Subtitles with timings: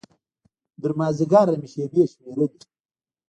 [0.81, 2.47] تر مازديګره مې شېبې شمېرلې.